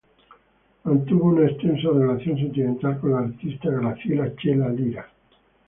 [0.83, 5.07] Mantuvo una extensa relación sentimental con la artista Graciela "Chela" Lira.